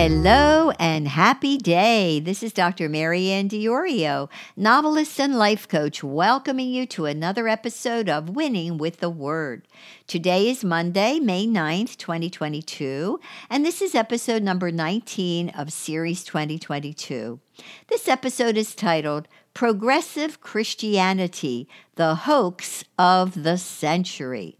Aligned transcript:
Hello 0.00 0.70
and 0.78 1.08
happy 1.08 1.58
day. 1.58 2.20
This 2.20 2.44
is 2.44 2.52
Dr. 2.52 2.88
Marianne 2.88 3.48
Diorio, 3.48 4.28
novelist 4.56 5.18
and 5.18 5.36
life 5.36 5.66
coach, 5.66 6.04
welcoming 6.04 6.68
you 6.68 6.86
to 6.86 7.06
another 7.06 7.48
episode 7.48 8.08
of 8.08 8.30
Winning 8.30 8.78
with 8.78 9.00
the 9.00 9.10
Word. 9.10 9.66
Today 10.06 10.48
is 10.48 10.62
Monday, 10.62 11.18
May 11.18 11.48
9th, 11.48 11.96
2022, 11.96 13.18
and 13.50 13.66
this 13.66 13.82
is 13.82 13.96
episode 13.96 14.44
number 14.44 14.70
19 14.70 15.48
of 15.48 15.72
Series 15.72 16.22
2022. 16.22 17.40
This 17.88 18.06
episode 18.06 18.56
is 18.56 18.76
titled 18.76 19.26
Progressive 19.52 20.40
Christianity, 20.40 21.68
the 21.96 22.14
Hoax 22.14 22.84
of 22.96 23.42
the 23.42 23.58
Century. 23.58 24.58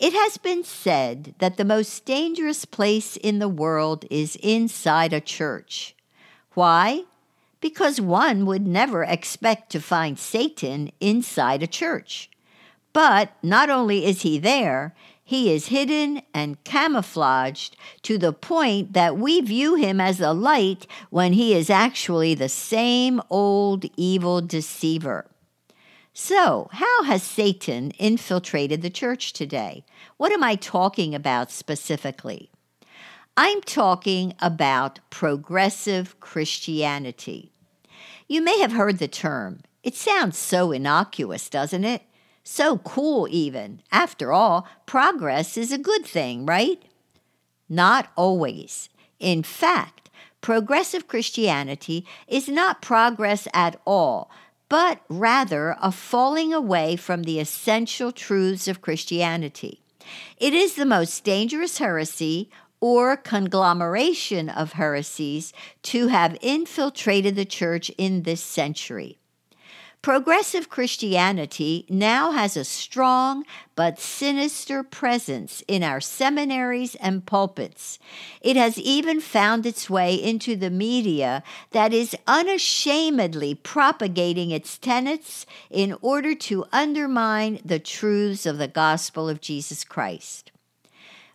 It 0.00 0.12
has 0.12 0.38
been 0.38 0.62
said 0.62 1.34
that 1.38 1.56
the 1.56 1.64
most 1.64 2.04
dangerous 2.04 2.64
place 2.64 3.16
in 3.16 3.40
the 3.40 3.48
world 3.48 4.04
is 4.10 4.36
inside 4.36 5.12
a 5.12 5.20
church. 5.20 5.96
Why? 6.54 7.02
Because 7.60 8.00
one 8.00 8.46
would 8.46 8.64
never 8.64 9.02
expect 9.02 9.72
to 9.72 9.80
find 9.80 10.16
Satan 10.16 10.92
inside 11.00 11.64
a 11.64 11.66
church. 11.66 12.30
But 12.92 13.32
not 13.42 13.70
only 13.70 14.06
is 14.06 14.22
he 14.22 14.38
there, 14.38 14.94
he 15.24 15.52
is 15.52 15.66
hidden 15.66 16.22
and 16.32 16.62
camouflaged 16.62 17.76
to 18.02 18.18
the 18.18 18.32
point 18.32 18.92
that 18.92 19.18
we 19.18 19.40
view 19.40 19.74
him 19.74 20.00
as 20.00 20.20
a 20.20 20.32
light 20.32 20.86
when 21.10 21.32
he 21.32 21.54
is 21.54 21.68
actually 21.68 22.34
the 22.34 22.48
same 22.48 23.20
old 23.30 23.84
evil 23.96 24.40
deceiver. 24.40 25.26
So, 26.20 26.68
how 26.72 27.04
has 27.04 27.22
Satan 27.22 27.92
infiltrated 27.92 28.82
the 28.82 28.90
church 28.90 29.32
today? 29.32 29.84
What 30.16 30.32
am 30.32 30.42
I 30.42 30.56
talking 30.56 31.14
about 31.14 31.52
specifically? 31.52 32.50
I'm 33.36 33.60
talking 33.60 34.34
about 34.40 34.98
progressive 35.10 36.18
Christianity. 36.18 37.52
You 38.26 38.42
may 38.42 38.58
have 38.58 38.72
heard 38.72 38.98
the 38.98 39.06
term. 39.06 39.60
It 39.84 39.94
sounds 39.94 40.36
so 40.36 40.72
innocuous, 40.72 41.48
doesn't 41.48 41.84
it? 41.84 42.02
So 42.42 42.78
cool, 42.78 43.28
even. 43.30 43.80
After 43.92 44.32
all, 44.32 44.66
progress 44.86 45.56
is 45.56 45.70
a 45.70 45.78
good 45.78 46.04
thing, 46.04 46.44
right? 46.44 46.82
Not 47.68 48.08
always. 48.16 48.88
In 49.20 49.44
fact, 49.44 50.10
progressive 50.40 51.06
Christianity 51.06 52.04
is 52.26 52.48
not 52.48 52.82
progress 52.82 53.46
at 53.54 53.80
all 53.84 54.32
but 54.68 55.00
rather 55.08 55.76
a 55.80 55.90
falling 55.90 56.52
away 56.52 56.96
from 56.96 57.22
the 57.22 57.40
essential 57.40 58.12
truths 58.12 58.68
of 58.68 58.82
Christianity. 58.82 59.80
It 60.36 60.54
is 60.54 60.74
the 60.74 60.86
most 60.86 61.24
dangerous 61.24 61.78
heresy 61.78 62.50
or 62.80 63.16
conglomeration 63.16 64.48
of 64.48 64.72
heresies 64.72 65.52
to 65.82 66.08
have 66.08 66.38
infiltrated 66.40 67.34
the 67.34 67.44
church 67.44 67.90
in 67.98 68.22
this 68.22 68.42
century. 68.42 69.18
Progressive 70.00 70.68
Christianity 70.68 71.84
now 71.88 72.30
has 72.30 72.56
a 72.56 72.64
strong 72.64 73.44
but 73.74 73.98
sinister 73.98 74.84
presence 74.84 75.64
in 75.66 75.82
our 75.82 76.00
seminaries 76.00 76.94
and 76.96 77.26
pulpits. 77.26 77.98
It 78.40 78.54
has 78.56 78.78
even 78.78 79.20
found 79.20 79.66
its 79.66 79.90
way 79.90 80.14
into 80.14 80.54
the 80.54 80.70
media 80.70 81.42
that 81.72 81.92
is 81.92 82.16
unashamedly 82.28 83.56
propagating 83.56 84.52
its 84.52 84.78
tenets 84.78 85.46
in 85.68 85.96
order 86.00 86.32
to 86.36 86.64
undermine 86.72 87.60
the 87.64 87.80
truths 87.80 88.46
of 88.46 88.58
the 88.58 88.68
gospel 88.68 89.28
of 89.28 89.40
Jesus 89.40 89.82
Christ. 89.82 90.52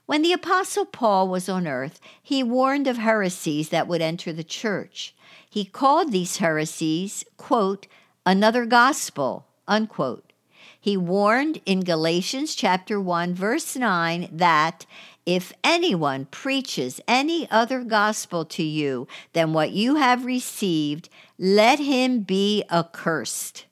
When 0.05 0.21
the 0.21 0.33
Apostle 0.33 0.85
Paul 0.85 1.27
was 1.27 1.49
on 1.49 1.67
earth, 1.67 1.99
he 2.21 2.43
warned 2.43 2.87
of 2.87 2.97
heresies 2.97 3.69
that 3.69 3.89
would 3.89 4.01
enter 4.01 4.31
the 4.31 4.43
church. 4.43 5.13
He 5.49 5.65
called 5.65 6.11
these 6.11 6.37
heresies, 6.37 7.25
quote, 7.35 7.87
another 8.25 8.65
gospel, 8.65 9.45
unquote. 9.67 10.33
He 10.79 10.97
warned 10.97 11.61
in 11.65 11.81
Galatians 11.81 12.55
chapter 12.55 12.99
1 12.99 13.33
verse 13.35 13.75
9 13.75 14.29
that 14.33 14.85
if 15.25 15.53
anyone 15.63 16.25
preaches 16.25 16.99
any 17.07 17.49
other 17.49 17.83
gospel 17.83 18.43
to 18.45 18.63
you 18.63 19.07
than 19.31 19.53
what 19.53 19.71
you 19.71 19.95
have 19.95 20.25
received, 20.25 21.07
let 21.39 21.79
him 21.79 22.19
be 22.19 22.63
accursed. 22.69 23.65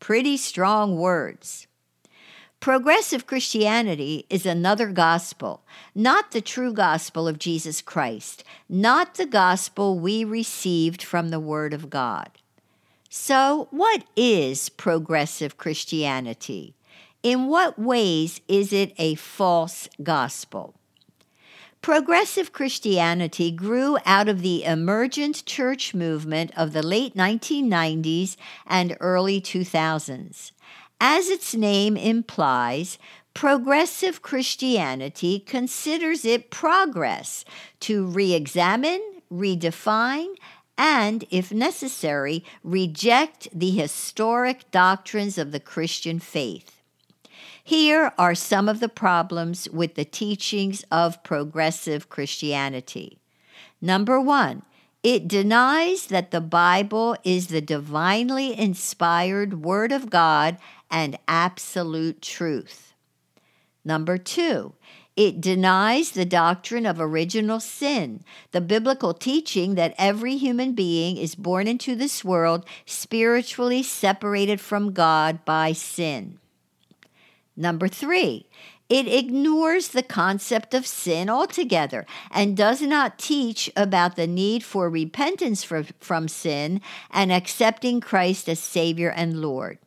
Pretty 0.00 0.36
strong 0.36 0.96
words. 0.96 1.68
Progressive 2.58 3.26
Christianity 3.26 4.26
is 4.28 4.44
another 4.44 4.90
gospel, 4.90 5.62
not 5.94 6.32
the 6.32 6.42
true 6.42 6.74
gospel 6.74 7.28
of 7.28 7.38
Jesus 7.38 7.80
Christ, 7.80 8.44
not 8.68 9.14
the 9.14 9.26
gospel 9.26 9.98
we 9.98 10.24
received 10.24 11.02
from 11.02 11.30
the 11.30 11.40
Word 11.40 11.72
of 11.72 11.88
God. 11.88 12.39
So, 13.12 13.66
what 13.72 14.04
is 14.14 14.68
progressive 14.68 15.56
Christianity? 15.56 16.76
In 17.24 17.48
what 17.48 17.76
ways 17.76 18.40
is 18.46 18.72
it 18.72 18.94
a 18.98 19.16
false 19.16 19.88
gospel? 20.00 20.76
Progressive 21.82 22.52
Christianity 22.52 23.50
grew 23.50 23.98
out 24.06 24.28
of 24.28 24.42
the 24.42 24.62
emergent 24.62 25.44
church 25.44 25.92
movement 25.92 26.52
of 26.56 26.72
the 26.72 26.86
late 26.86 27.16
1990s 27.16 28.36
and 28.64 28.96
early 29.00 29.40
2000s. 29.40 30.52
As 31.00 31.28
its 31.30 31.52
name 31.52 31.96
implies, 31.96 32.96
progressive 33.34 34.22
Christianity 34.22 35.40
considers 35.40 36.24
it 36.24 36.48
progress 36.52 37.44
to 37.80 38.06
re 38.06 38.34
examine, 38.34 39.02
redefine, 39.32 40.36
and, 40.80 41.26
if 41.30 41.52
necessary, 41.52 42.42
reject 42.64 43.48
the 43.52 43.70
historic 43.70 44.70
doctrines 44.70 45.36
of 45.36 45.52
the 45.52 45.60
Christian 45.60 46.18
faith. 46.18 46.80
Here 47.62 48.14
are 48.16 48.34
some 48.34 48.66
of 48.66 48.80
the 48.80 48.88
problems 48.88 49.68
with 49.68 49.94
the 49.94 50.06
teachings 50.06 50.82
of 50.90 51.22
progressive 51.22 52.08
Christianity. 52.08 53.18
Number 53.82 54.18
one, 54.18 54.62
it 55.02 55.28
denies 55.28 56.06
that 56.06 56.30
the 56.30 56.40
Bible 56.40 57.14
is 57.24 57.48
the 57.48 57.60
divinely 57.60 58.58
inspired 58.58 59.62
Word 59.62 59.92
of 59.92 60.08
God 60.08 60.56
and 60.90 61.18
absolute 61.28 62.22
truth. 62.22 62.89
Number 63.84 64.18
two, 64.18 64.74
it 65.16 65.40
denies 65.40 66.12
the 66.12 66.24
doctrine 66.24 66.86
of 66.86 67.00
original 67.00 67.60
sin, 67.60 68.24
the 68.52 68.60
biblical 68.60 69.12
teaching 69.12 69.74
that 69.74 69.94
every 69.98 70.36
human 70.36 70.72
being 70.72 71.16
is 71.16 71.34
born 71.34 71.66
into 71.66 71.94
this 71.94 72.24
world 72.24 72.64
spiritually 72.86 73.82
separated 73.82 74.60
from 74.60 74.92
God 74.92 75.44
by 75.44 75.72
sin. 75.72 76.38
Number 77.56 77.88
three, 77.88 78.46
it 78.88 79.06
ignores 79.06 79.88
the 79.88 80.02
concept 80.02 80.74
of 80.74 80.86
sin 80.86 81.28
altogether 81.28 82.06
and 82.30 82.56
does 82.56 82.82
not 82.82 83.18
teach 83.18 83.70
about 83.76 84.16
the 84.16 84.26
need 84.26 84.64
for 84.64 84.90
repentance 84.90 85.62
for, 85.62 85.84
from 86.00 86.26
sin 86.26 86.80
and 87.10 87.30
accepting 87.30 88.00
Christ 88.00 88.48
as 88.48 88.58
Savior 88.58 89.10
and 89.10 89.40
Lord. 89.40 89.78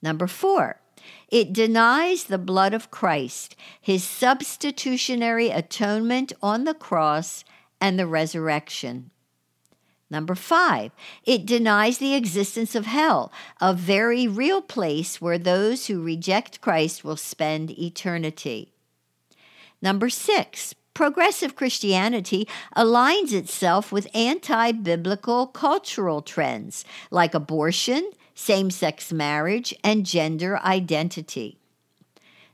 Number 0.00 0.26
four, 0.26 0.80
it 1.28 1.52
denies 1.52 2.24
the 2.24 2.38
blood 2.38 2.74
of 2.74 2.90
Christ, 2.90 3.56
his 3.80 4.04
substitutionary 4.04 5.50
atonement 5.50 6.32
on 6.42 6.64
the 6.64 6.74
cross, 6.74 7.44
and 7.80 7.98
the 7.98 8.06
resurrection. 8.06 9.10
Number 10.08 10.36
five, 10.36 10.92
it 11.24 11.46
denies 11.46 11.98
the 11.98 12.14
existence 12.14 12.74
of 12.74 12.86
hell, 12.86 13.32
a 13.60 13.74
very 13.74 14.28
real 14.28 14.62
place 14.62 15.20
where 15.20 15.38
those 15.38 15.86
who 15.86 16.02
reject 16.02 16.60
Christ 16.60 17.02
will 17.02 17.16
spend 17.16 17.76
eternity. 17.76 18.72
Number 19.82 20.08
six, 20.08 20.74
progressive 20.94 21.56
Christianity 21.56 22.46
aligns 22.76 23.32
itself 23.32 23.90
with 23.90 24.08
anti 24.14 24.70
biblical 24.72 25.48
cultural 25.48 26.22
trends 26.22 26.84
like 27.10 27.34
abortion, 27.34 28.10
same 28.36 28.70
sex 28.70 29.12
marriage, 29.12 29.74
and 29.82 30.06
gender 30.06 30.58
identity. 30.58 31.58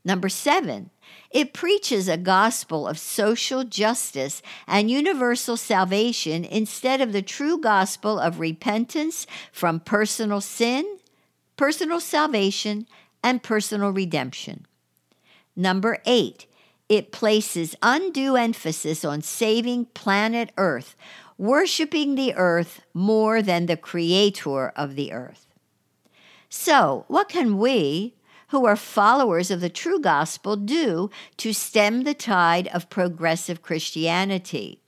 Number 0.05 0.29
seven, 0.29 0.91
it 1.31 1.53
preaches 1.53 2.09
a 2.09 2.17
gospel 2.17 2.87
of 2.87 2.99
social 2.99 3.65
justice 3.65 4.43
and 4.67 4.91
universal 4.91 5.57
salvation 5.57 6.45
instead 6.45 7.01
of 7.01 7.13
the 7.13 7.23
true 7.23 7.59
gospel 7.59 8.19
of 8.19 8.41
repentance 8.41 9.27
from 9.51 9.81
personal 9.81 10.41
sin, 10.41 10.99
personal 11.57 12.01
salvation, 12.01 12.87
and 13.23 13.43
personal 13.43 13.91
redemption. 13.91 14.67
Number 15.57 15.99
eight, 16.07 16.47
it 16.89 17.13
places 17.13 17.75
undue 17.83 18.37
emphasis 18.37 19.05
on 19.05 19.23
saving 19.23 19.87
planet 19.87 20.51
Earth, 20.57 20.95
worshiping 21.39 22.15
the 22.15 22.35
earth 22.35 22.83
more 22.95 23.43
than 23.43 23.67
the 23.67 23.77
creator 23.77 24.69
of 24.69 24.95
the 24.95 25.13
earth. 25.13 25.52
So, 26.55 27.07
what 27.09 27.31
can 27.31 27.57
we, 27.57 28.13
who 28.49 28.67
are 28.67 28.77
followers 28.77 29.51
of 29.51 29.63
the 29.63 29.71
true 29.71 29.99
gospel, 29.99 30.55
do 30.55 31.09
to 31.39 31.55
stem 31.55 32.05
the 32.05 32.13
tide 32.13 32.69
of 32.75 32.91
progressive 32.91 33.63
Christianity? 33.63 34.83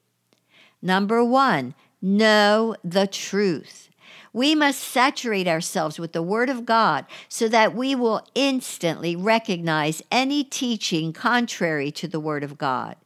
Number 0.82 1.24
one, 1.24 1.74
know 2.02 2.76
the 2.84 3.06
truth. 3.06 3.88
We 4.34 4.54
must 4.54 4.80
saturate 4.80 5.48
ourselves 5.48 5.98
with 5.98 6.12
the 6.12 6.22
Word 6.22 6.50
of 6.50 6.66
God 6.66 7.06
so 7.30 7.48
that 7.48 7.74
we 7.74 7.94
will 7.94 8.28
instantly 8.34 9.16
recognize 9.16 10.02
any 10.12 10.44
teaching 10.44 11.14
contrary 11.14 11.90
to 11.92 12.06
the 12.06 12.20
Word 12.20 12.44
of 12.44 12.58
God. 12.58 12.96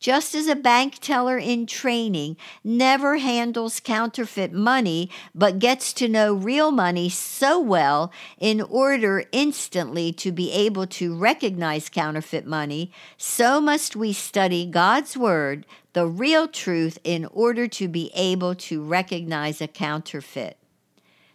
Just 0.00 0.34
as 0.34 0.48
a 0.48 0.56
bank 0.56 0.98
teller 0.98 1.38
in 1.38 1.64
training 1.64 2.36
never 2.64 3.18
handles 3.18 3.78
counterfeit 3.78 4.52
money, 4.52 5.08
but 5.34 5.60
gets 5.60 5.92
to 5.92 6.08
know 6.08 6.34
real 6.34 6.72
money 6.72 7.08
so 7.08 7.60
well 7.60 8.10
in 8.40 8.60
order 8.60 9.24
instantly 9.30 10.12
to 10.14 10.32
be 10.32 10.50
able 10.50 10.86
to 10.88 11.14
recognize 11.16 11.88
counterfeit 11.88 12.46
money, 12.46 12.90
so 13.16 13.60
must 13.60 13.94
we 13.94 14.12
study 14.12 14.66
God's 14.66 15.16
Word, 15.16 15.66
the 15.92 16.06
real 16.06 16.48
truth, 16.48 16.98
in 17.04 17.24
order 17.26 17.68
to 17.68 17.86
be 17.86 18.10
able 18.14 18.54
to 18.56 18.82
recognize 18.82 19.60
a 19.60 19.68
counterfeit. 19.68 20.58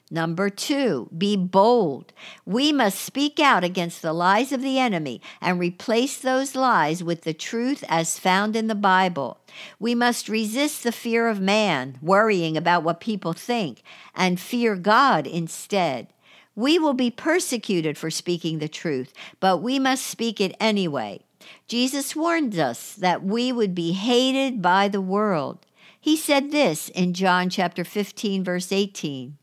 Number 0.09 0.49
two, 0.49 1.09
be 1.17 1.35
bold. 1.35 2.13
We 2.45 2.71
must 2.71 3.01
speak 3.01 3.41
out 3.41 3.65
against 3.65 4.01
the 4.01 4.13
lies 4.13 4.53
of 4.53 4.61
the 4.61 4.79
enemy 4.79 5.21
and 5.41 5.59
replace 5.59 6.17
those 6.17 6.55
lies 6.55 7.03
with 7.03 7.23
the 7.23 7.33
truth 7.33 7.83
as 7.89 8.17
found 8.17 8.55
in 8.55 8.67
the 8.67 8.75
Bible. 8.75 9.39
We 9.79 9.95
must 9.95 10.29
resist 10.29 10.83
the 10.83 10.93
fear 10.93 11.27
of 11.27 11.41
man, 11.41 11.97
worrying 12.01 12.55
about 12.55 12.83
what 12.83 13.01
people 13.01 13.33
think, 13.33 13.83
and 14.15 14.39
fear 14.39 14.77
God 14.77 15.27
instead. 15.27 16.07
We 16.55 16.79
will 16.79 16.93
be 16.93 17.11
persecuted 17.11 17.97
for 17.97 18.09
speaking 18.09 18.59
the 18.59 18.69
truth, 18.69 19.13
but 19.41 19.57
we 19.57 19.77
must 19.77 20.07
speak 20.07 20.39
it 20.39 20.55
anyway. 20.57 21.19
Jesus 21.67 22.15
warned 22.15 22.57
us 22.57 22.93
that 22.95 23.23
we 23.23 23.51
would 23.51 23.75
be 23.75 23.91
hated 23.91 24.61
by 24.61 24.87
the 24.87 25.01
world. 25.01 25.65
He 25.99 26.15
said 26.15 26.51
this 26.51 26.87
in 26.89 27.13
John 27.13 27.49
chapter 27.49 27.83
15 27.83 28.45
verse 28.45 28.71
18. 28.71 29.37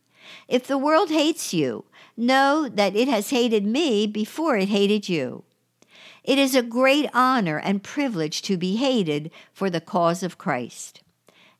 If 0.49 0.67
the 0.67 0.79
world 0.79 1.11
hates 1.11 1.53
you, 1.55 1.85
know 2.17 2.69
that 2.69 2.94
it 2.94 3.09
has 3.09 3.31
hated 3.31 3.65
me 3.65 4.06
before 4.06 4.56
it 4.56 4.69
hated 4.69 5.09
you. 5.09 5.44
It 6.23 6.38
is 6.38 6.55
a 6.55 6.62
great 6.62 7.09
honor 7.12 7.59
and 7.59 7.82
privilege 7.82 8.41
to 8.43 8.56
be 8.56 8.76
hated 8.76 9.31
for 9.53 9.69
the 9.69 9.81
cause 9.81 10.23
of 10.23 10.38
Christ. 10.38 11.03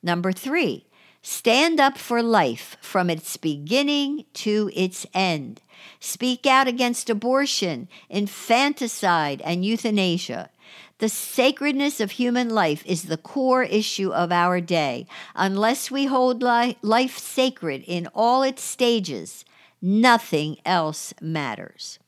Number 0.03 0.33
three, 0.33 0.87
stand 1.21 1.81
up 1.81 1.99
for 1.99 2.23
life 2.23 2.77
from 2.81 3.11
its 3.11 3.37
beginning 3.37 4.25
to 4.35 4.71
its 4.75 5.07
end. 5.13 5.61
Speak 6.01 6.47
out 6.47 6.67
against 6.67 7.11
abortion, 7.11 7.89
infanticide, 8.09 9.43
and 9.43 9.65
euthanasia. 9.65 10.51
The 10.99 11.09
sacredness 11.09 12.01
of 12.01 12.13
human 12.13 12.51
life 12.51 12.85
is 12.87 13.05
the 13.05 13.17
core 13.17 13.65
issue 13.65 14.13
of 14.13 14.31
our 14.31 14.61
day. 14.61 15.07
Unless 15.35 15.91
we 15.91 16.07
hold 16.07 16.43
li- 16.43 16.79
life 16.83 17.19
sacred 17.19 17.83
in 17.87 18.09
all 18.15 18.43
its 18.43 18.63
stages, 18.63 19.45
nothing 19.83 20.59
else 20.65 21.13
matters. 21.21 21.99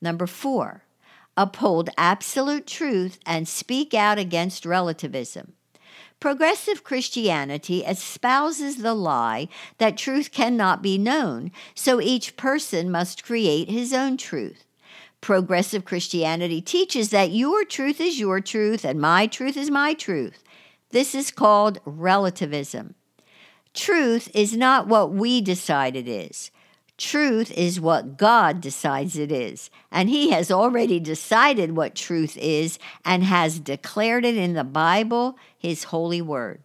Number 0.00 0.26
four, 0.26 0.84
uphold 1.36 1.90
absolute 1.98 2.66
truth 2.66 3.18
and 3.26 3.48
speak 3.48 3.94
out 3.94 4.18
against 4.18 4.64
relativism. 4.64 5.54
Progressive 6.20 6.84
Christianity 6.84 7.82
espouses 7.82 8.82
the 8.82 8.94
lie 8.94 9.48
that 9.78 9.96
truth 9.96 10.30
cannot 10.30 10.82
be 10.82 10.98
known, 10.98 11.50
so 11.74 11.98
each 11.98 12.36
person 12.36 12.90
must 12.90 13.24
create 13.24 13.70
his 13.70 13.94
own 13.94 14.18
truth. 14.18 14.64
Progressive 15.20 15.84
Christianity 15.84 16.60
teaches 16.60 17.10
that 17.10 17.30
your 17.30 17.64
truth 17.64 18.00
is 18.00 18.18
your 18.18 18.40
truth 18.40 18.84
and 18.84 19.00
my 19.00 19.26
truth 19.26 19.56
is 19.56 19.70
my 19.70 19.92
truth. 19.92 20.42
This 20.90 21.14
is 21.14 21.30
called 21.30 21.80
relativism. 21.84 22.94
Truth 23.74 24.30
is 24.34 24.56
not 24.56 24.88
what 24.88 25.12
we 25.12 25.40
decide 25.40 25.94
it 25.94 26.08
is. 26.08 26.50
Truth 26.96 27.50
is 27.52 27.80
what 27.80 28.18
God 28.18 28.60
decides 28.60 29.16
it 29.16 29.32
is. 29.32 29.70
And 29.90 30.10
He 30.10 30.30
has 30.30 30.50
already 30.50 31.00
decided 31.00 31.76
what 31.76 31.94
truth 31.94 32.36
is 32.36 32.78
and 33.04 33.24
has 33.24 33.58
declared 33.58 34.24
it 34.24 34.36
in 34.36 34.54
the 34.54 34.64
Bible, 34.64 35.38
His 35.56 35.84
holy 35.84 36.20
word. 36.20 36.62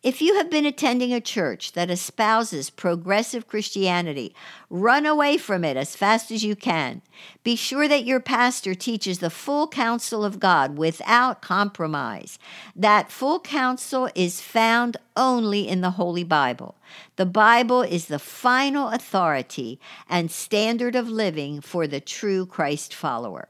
If 0.00 0.22
you 0.22 0.36
have 0.36 0.48
been 0.48 0.64
attending 0.64 1.12
a 1.12 1.20
church 1.20 1.72
that 1.72 1.90
espouses 1.90 2.70
progressive 2.70 3.48
Christianity, 3.48 4.32
run 4.70 5.04
away 5.04 5.36
from 5.38 5.64
it 5.64 5.76
as 5.76 5.96
fast 5.96 6.30
as 6.30 6.44
you 6.44 6.54
can. 6.54 7.02
Be 7.42 7.56
sure 7.56 7.88
that 7.88 8.04
your 8.04 8.20
pastor 8.20 8.76
teaches 8.76 9.18
the 9.18 9.28
full 9.28 9.66
counsel 9.66 10.24
of 10.24 10.38
God 10.38 10.78
without 10.78 11.42
compromise. 11.42 12.38
That 12.76 13.10
full 13.10 13.40
counsel 13.40 14.08
is 14.14 14.40
found 14.40 14.98
only 15.16 15.66
in 15.66 15.80
the 15.80 15.90
Holy 15.90 16.22
Bible. 16.22 16.76
The 17.16 17.26
Bible 17.26 17.82
is 17.82 18.06
the 18.06 18.20
final 18.20 18.90
authority 18.90 19.80
and 20.08 20.30
standard 20.30 20.94
of 20.94 21.08
living 21.08 21.60
for 21.60 21.88
the 21.88 22.00
true 22.00 22.46
Christ 22.46 22.94
follower. 22.94 23.48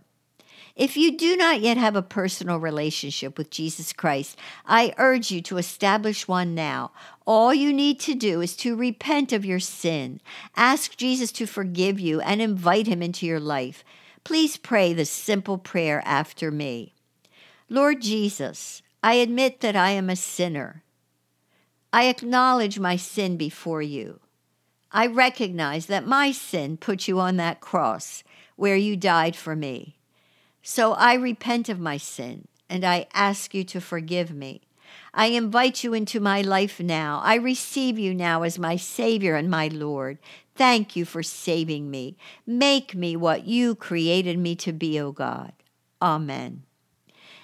If 0.78 0.96
you 0.96 1.16
do 1.16 1.36
not 1.36 1.60
yet 1.60 1.76
have 1.76 1.96
a 1.96 2.02
personal 2.02 2.58
relationship 2.58 3.36
with 3.36 3.50
Jesus 3.50 3.92
Christ, 3.92 4.38
I 4.64 4.94
urge 4.96 5.32
you 5.32 5.42
to 5.42 5.58
establish 5.58 6.28
one 6.28 6.54
now. 6.54 6.92
All 7.26 7.52
you 7.52 7.72
need 7.72 7.98
to 8.00 8.14
do 8.14 8.40
is 8.40 8.54
to 8.58 8.76
repent 8.76 9.32
of 9.32 9.44
your 9.44 9.58
sin, 9.58 10.20
ask 10.54 10.96
Jesus 10.96 11.32
to 11.32 11.46
forgive 11.46 11.98
you, 11.98 12.20
and 12.20 12.40
invite 12.40 12.86
him 12.86 13.02
into 13.02 13.26
your 13.26 13.40
life. 13.40 13.82
Please 14.22 14.56
pray 14.56 14.92
this 14.92 15.10
simple 15.10 15.58
prayer 15.58 16.00
after 16.04 16.52
me 16.52 16.94
Lord 17.68 18.00
Jesus, 18.00 18.80
I 19.02 19.14
admit 19.14 19.60
that 19.60 19.74
I 19.74 19.90
am 19.90 20.08
a 20.08 20.14
sinner. 20.14 20.84
I 21.92 22.04
acknowledge 22.04 22.78
my 22.78 22.94
sin 22.94 23.36
before 23.36 23.82
you. 23.82 24.20
I 24.92 25.08
recognize 25.08 25.86
that 25.86 26.06
my 26.06 26.30
sin 26.30 26.76
put 26.76 27.08
you 27.08 27.18
on 27.18 27.36
that 27.36 27.60
cross 27.60 28.22
where 28.54 28.76
you 28.76 28.96
died 28.96 29.34
for 29.34 29.56
me. 29.56 29.97
So 30.70 30.92
I 30.92 31.14
repent 31.14 31.70
of 31.70 31.80
my 31.80 31.96
sin 31.96 32.46
and 32.68 32.84
I 32.84 33.06
ask 33.14 33.54
you 33.54 33.64
to 33.64 33.80
forgive 33.80 34.34
me. 34.34 34.60
I 35.14 35.28
invite 35.28 35.82
you 35.82 35.94
into 35.94 36.20
my 36.20 36.42
life 36.42 36.78
now. 36.78 37.22
I 37.24 37.36
receive 37.36 37.98
you 37.98 38.12
now 38.12 38.42
as 38.42 38.58
my 38.58 38.76
Savior 38.76 39.34
and 39.34 39.48
my 39.48 39.68
Lord. 39.68 40.18
Thank 40.56 40.94
you 40.94 41.06
for 41.06 41.22
saving 41.22 41.90
me. 41.90 42.18
Make 42.46 42.94
me 42.94 43.16
what 43.16 43.46
you 43.46 43.76
created 43.76 44.38
me 44.38 44.54
to 44.56 44.74
be, 44.74 45.00
O 45.00 45.10
God. 45.10 45.54
Amen. 46.02 46.64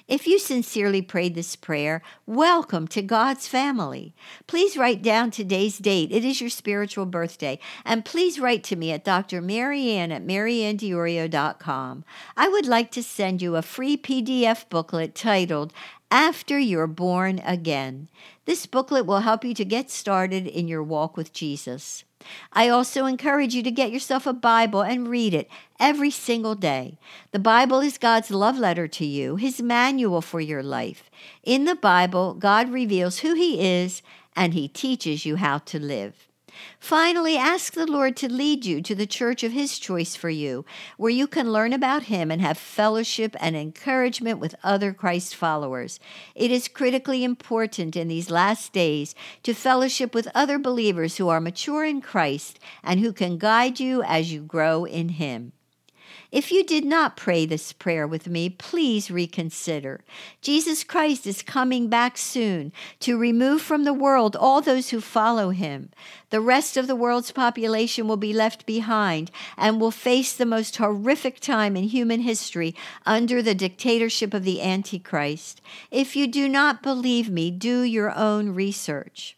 If 0.07 0.27
you 0.27 0.39
sincerely 0.39 1.01
prayed 1.01 1.35
this 1.35 1.57
prayer, 1.57 2.03
welcome 2.27 2.87
to 2.89 3.01
God's 3.01 3.49
family. 3.49 4.15
Please 4.47 4.77
write 4.77 5.01
down 5.01 5.31
today's 5.31 5.79
date. 5.79 6.13
It 6.13 6.27
is 6.27 6.43
your 6.43 6.51
spiritual 6.51 7.07
birthday. 7.07 7.59
And 7.87 8.05
please 8.05 8.39
write 8.39 8.63
to 8.65 8.77
me 8.77 8.93
at 8.93 9.03
Dr. 9.03 9.41
Marianne 9.41 10.13
at 10.13 10.27
mariannediorio.com. 10.27 12.05
I 12.37 12.49
would 12.49 12.67
like 12.67 12.91
to 12.91 13.03
send 13.03 13.41
you 13.41 13.57
a 13.57 13.63
free 13.63 13.97
PDF 13.97 14.69
booklet 14.69 15.15
titled 15.15 15.73
After 16.11 16.59
You're 16.59 16.87
Born 16.87 17.39
Again. 17.39 18.11
This 18.45 18.67
booklet 18.67 19.07
will 19.07 19.21
help 19.21 19.43
you 19.43 19.55
to 19.55 19.65
get 19.65 19.91
started 19.91 20.47
in 20.47 20.69
your 20.69 20.83
walk 20.83 21.17
with 21.17 21.33
Jesus. 21.33 22.05
I 22.53 22.69
also 22.69 23.07
encourage 23.07 23.55
you 23.55 23.63
to 23.63 23.71
get 23.71 23.91
yourself 23.91 24.27
a 24.27 24.33
Bible 24.33 24.83
and 24.83 25.09
read 25.09 25.35
it 25.35 25.49
every 25.85 26.11
single 26.11 26.55
day. 26.55 26.97
The 27.33 27.39
Bible 27.39 27.81
is 27.81 27.99
God's 27.99 28.31
love 28.31 28.59
letter 28.59 28.89
to 28.89 29.05
you, 29.05 29.37
His 29.37 29.61
manual 29.61 30.23
for 30.23 30.41
your 30.41 30.63
life. 30.63 31.11
In 31.43 31.67
the 31.67 31.75
Bible, 31.75 32.33
God 32.33 32.73
reveals 32.73 33.19
who 33.19 33.35
He 33.35 33.61
is 33.61 34.01
and 34.35 34.55
He 34.55 34.67
teaches 34.67 35.27
you 35.27 35.37
how 35.37 35.59
to 35.59 35.79
live. 35.79 36.27
Finally, 36.81 37.37
ask 37.37 37.75
the 37.75 37.85
Lord 37.87 38.17
to 38.17 38.33
lead 38.33 38.65
you 38.65 38.81
to 38.81 38.95
the 38.95 39.07
church 39.07 39.43
of 39.43 39.53
His 39.53 39.79
choice 39.79 40.17
for 40.17 40.31
you, 40.31 40.65
where 40.97 41.11
you 41.11 41.27
can 41.27 41.53
learn 41.53 41.75
about 41.75 42.05
Him 42.05 42.31
and 42.31 42.41
have 42.41 42.57
fellowship 42.57 43.37
and 43.39 43.55
encouragement 43.55 44.39
with 44.39 44.55
other 44.65 44.95
Christ 44.95 45.37
followers. 45.37 46.01
It 46.35 46.51
is 46.51 46.67
critically 46.67 47.25
important 47.25 47.95
in 47.95 48.09
these 48.09 48.31
last 48.31 48.73
days 48.73 49.15
to 49.43 49.53
fellowship 49.53 50.15
with 50.15 50.29
other 50.35 50.59
believers 50.59 51.19
who 51.19 51.29
are 51.29 51.43
mature 51.43 51.85
in 51.85 52.01
Christ 52.01 52.59
and 52.83 53.01
who 53.01 53.13
can 53.13 53.37
guide 53.37 53.81
you 53.81 54.03
as 54.03 54.33
you 54.33 54.41
grow 54.41 54.87
in 54.87 55.11
Him. 55.11 55.53
If 56.35 56.51
you 56.51 56.65
did 56.65 56.85
not 56.85 57.17
pray 57.17 57.47
this 57.47 57.73
prayer 57.73 58.09
with 58.09 58.27
me, 58.27 58.51
please 58.51 59.09
reconsider. 59.09 60.01
Jesus 60.43 60.83
Christ 60.83 61.29
is 61.29 61.43
coming 61.43 61.89
back 61.89 62.19
soon 62.19 62.73
to 62.99 63.17
remove 63.17 63.63
from 63.63 63.85
the 63.85 63.93
world 63.93 64.35
all 64.35 64.61
those 64.61 64.91
who 64.91 65.01
follow 65.01 65.51
him. 65.51 65.91
The 66.31 66.41
rest 66.41 66.77
of 66.77 66.89
the 66.89 66.97
world's 66.97 67.31
population 67.31 68.09
will 68.09 68.17
be 68.17 68.33
left 68.33 68.67
behind 68.67 69.31
and 69.57 69.81
will 69.81 69.93
face 69.93 70.33
the 70.33 70.45
most 70.45 70.77
horrific 70.79 71.39
time 71.39 71.77
in 71.77 71.85
human 71.85 72.23
history 72.23 72.75
under 73.07 73.41
the 73.41 73.55
dictatorship 73.55 74.35
of 74.35 74.43
the 74.43 74.61
Antichrist. 74.61 75.61
If 75.93 76.17
you 76.17 76.27
do 76.27 76.49
not 76.49 76.83
believe 76.83 77.31
me, 77.31 77.53
do 77.53 77.83
your 77.83 78.13
own 78.13 78.51
research. 78.57 79.37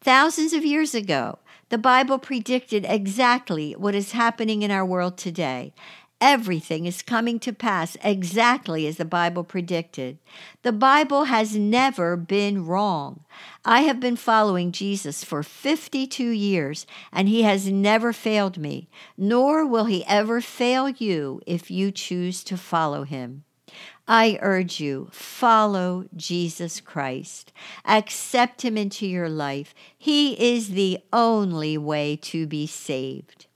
Thousands 0.00 0.54
of 0.54 0.64
years 0.64 0.94
ago, 0.94 1.38
the 1.70 1.78
Bible 1.78 2.18
predicted 2.18 2.84
exactly 2.88 3.74
what 3.74 3.94
is 3.94 4.10
happening 4.10 4.62
in 4.62 4.72
our 4.72 4.84
world 4.84 5.16
today. 5.16 5.72
Everything 6.20 6.84
is 6.84 7.00
coming 7.00 7.40
to 7.40 7.52
pass 7.52 7.96
exactly 8.04 8.86
as 8.86 8.98
the 8.98 9.06
Bible 9.06 9.42
predicted. 9.42 10.18
The 10.62 10.72
Bible 10.72 11.24
has 11.24 11.56
never 11.56 12.14
been 12.14 12.66
wrong. 12.66 13.24
I 13.64 13.82
have 13.82 14.00
been 14.00 14.16
following 14.16 14.70
Jesus 14.70 15.24
for 15.24 15.42
52 15.42 16.28
years, 16.28 16.86
and 17.10 17.26
he 17.26 17.42
has 17.42 17.68
never 17.70 18.12
failed 18.12 18.58
me, 18.58 18.90
nor 19.16 19.64
will 19.64 19.86
he 19.86 20.04
ever 20.04 20.42
fail 20.42 20.90
you 20.90 21.40
if 21.46 21.70
you 21.70 21.90
choose 21.90 22.44
to 22.44 22.58
follow 22.58 23.04
him. 23.04 23.44
I 24.06 24.38
urge 24.42 24.80
you, 24.80 25.08
follow 25.12 26.04
Jesus 26.16 26.80
Christ. 26.80 27.52
Accept 27.86 28.62
him 28.62 28.76
into 28.76 29.06
your 29.06 29.28
life. 29.28 29.74
He 29.96 30.54
is 30.54 30.70
the 30.70 30.98
only 31.12 31.78
way 31.78 32.16
to 32.22 32.46
be 32.46 32.66
saved. 32.66 33.46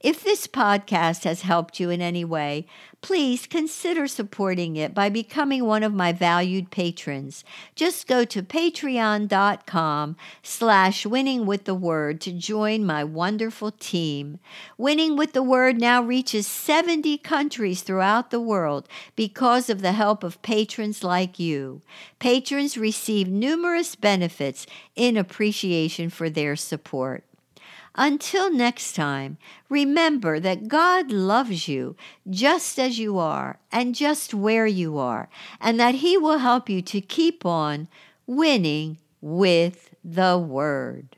If 0.00 0.24
this 0.24 0.46
podcast 0.46 1.24
has 1.24 1.42
helped 1.42 1.78
you 1.78 1.90
in 1.90 2.00
any 2.00 2.24
way, 2.24 2.64
please 3.02 3.46
consider 3.46 4.08
supporting 4.08 4.76
it 4.76 4.94
by 4.94 5.10
becoming 5.10 5.66
one 5.66 5.82
of 5.82 5.92
my 5.92 6.10
valued 6.10 6.70
patrons. 6.70 7.44
Just 7.74 8.06
go 8.06 8.24
to 8.24 8.42
patreon.com 8.42 10.16
slash 10.42 11.04
winning 11.04 11.44
with 11.44 11.64
the 11.64 11.74
word 11.74 12.22
to 12.22 12.32
join 12.32 12.86
my 12.86 13.04
wonderful 13.04 13.72
team. 13.72 14.38
Winning 14.78 15.16
with 15.16 15.34
the 15.34 15.42
word 15.42 15.78
now 15.78 16.02
reaches 16.02 16.46
70 16.46 17.18
countries 17.18 17.82
throughout 17.82 18.30
the 18.30 18.40
world 18.40 18.88
because 19.16 19.68
of 19.68 19.82
the 19.82 19.92
help 19.92 20.24
of 20.24 20.40
patrons 20.40 21.04
like 21.04 21.38
you. 21.38 21.82
Patrons 22.18 22.78
receive 22.78 23.28
numerous 23.28 23.96
benefits 23.96 24.66
in 24.96 25.18
appreciation 25.18 26.08
for 26.08 26.30
their 26.30 26.56
support. 26.56 27.22
Until 27.94 28.52
next 28.52 28.94
time, 28.94 29.36
remember 29.68 30.38
that 30.40 30.68
God 30.68 31.10
loves 31.10 31.68
you 31.68 31.96
just 32.28 32.78
as 32.78 32.98
you 32.98 33.18
are 33.18 33.58
and 33.72 33.94
just 33.94 34.32
where 34.32 34.66
you 34.66 34.96
are, 34.98 35.28
and 35.60 35.78
that 35.80 35.96
He 35.96 36.16
will 36.16 36.38
help 36.38 36.68
you 36.68 36.82
to 36.82 37.00
keep 37.00 37.44
on 37.44 37.88
winning 38.26 38.98
with 39.20 39.94
the 40.04 40.38
Word. 40.38 41.16